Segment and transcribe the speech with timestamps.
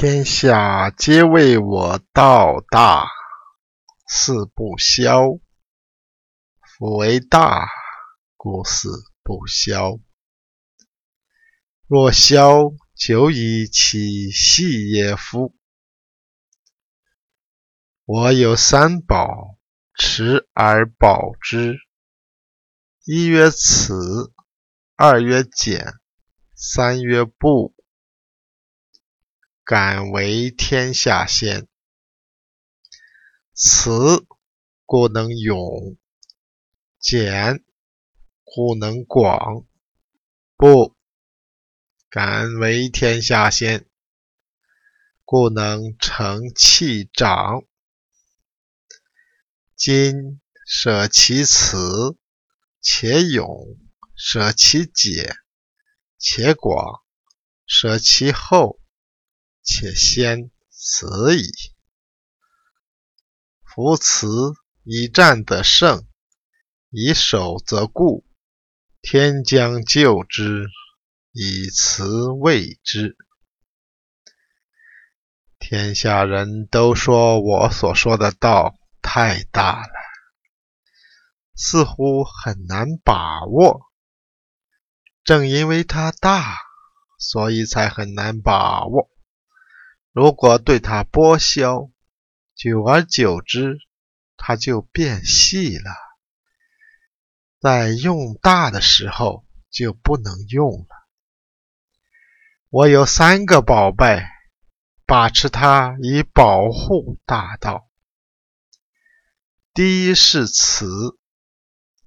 [0.00, 3.08] 天下皆为我道大，
[4.06, 5.40] 事不消。
[6.60, 7.66] 夫为大，
[8.36, 8.88] 故事
[9.24, 9.98] 不消。
[11.88, 15.56] 若消，久以其细也夫。
[18.04, 19.58] 我有三宝，
[19.96, 21.76] 持而保之。
[23.04, 24.32] 一曰慈，
[24.94, 25.84] 二曰俭，
[26.54, 27.74] 三曰不。
[29.70, 31.68] 敢为天下先。
[33.52, 34.24] 慈，
[34.86, 35.98] 故能勇；
[36.98, 37.62] 俭，
[38.44, 39.66] 故能广；
[40.56, 40.96] 不
[42.08, 43.86] 敢为天下先，
[45.26, 47.62] 故能成器长。
[49.76, 52.16] 今舍其慈，
[52.80, 53.76] 且勇；
[54.16, 55.36] 舍其俭，
[56.16, 57.02] 且广；
[57.66, 58.80] 舍其后。
[59.70, 61.52] 且先死矣。
[63.62, 66.08] 夫辞以战得胜，
[66.88, 68.24] 以守则固。
[69.02, 70.68] 天将救之，
[71.32, 73.18] 以慈卫之。
[75.58, 79.92] 天下人都说我所说的道太大了，
[81.54, 83.82] 似乎很难把握。
[85.22, 86.56] 正因为它大，
[87.18, 89.10] 所以才很难把握。
[90.18, 91.92] 如果对它剥削，
[92.56, 93.78] 久而久之，
[94.36, 95.92] 它就变细了。
[97.60, 100.88] 在用大的时候就不能用了。
[102.68, 104.24] 我有三个宝贝，
[105.06, 107.88] 把持它以保护大道。
[109.72, 111.16] 第一是慈，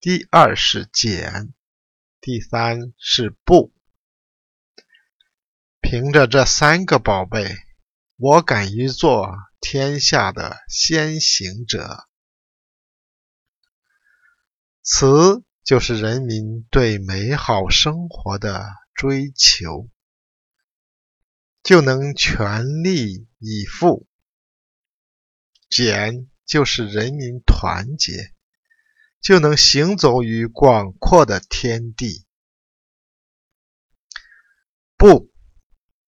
[0.00, 1.52] 第二是俭，
[2.22, 3.74] 第三是布。
[5.82, 7.54] 凭着这三个宝贝。
[8.20, 12.08] 我敢于做天下的先行者。
[14.82, 19.88] 慈就是人民对美好生活的追求，
[21.62, 24.04] 就能全力以赴；
[25.70, 28.34] 俭就是人民团结，
[29.20, 32.26] 就能行走于广阔的天地。
[34.96, 35.27] 不。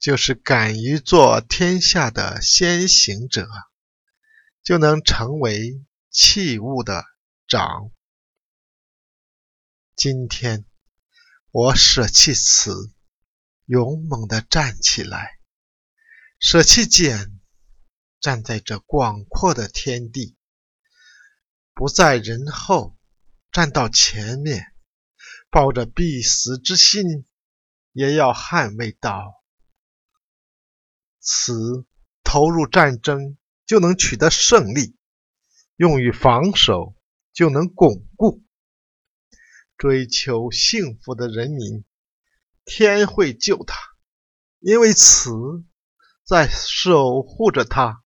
[0.00, 3.46] 就是敢于做天下的先行者，
[4.62, 7.04] 就能成为器物的
[7.46, 7.92] 长。
[9.94, 10.64] 今天
[11.50, 12.94] 我舍弃此，
[13.66, 15.38] 勇猛地站起来；
[16.38, 17.38] 舍弃简，
[18.20, 20.34] 站在这广阔的天地，
[21.74, 22.96] 不在人后，
[23.52, 24.72] 站到前面，
[25.50, 27.26] 抱着必死之心，
[27.92, 29.39] 也要捍卫道。
[31.20, 31.86] 此
[32.24, 33.36] 投入战争
[33.66, 34.96] 就能取得胜利，
[35.76, 36.96] 用于防守
[37.32, 38.42] 就能巩固。
[39.76, 41.84] 追求幸福的人民，
[42.64, 43.76] 天会救他，
[44.58, 45.30] 因为此
[46.24, 48.02] 在守护着他。